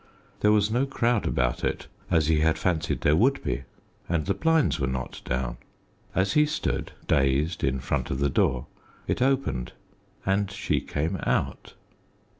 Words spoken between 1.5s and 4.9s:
it as he had fancied there would be, and the blinds were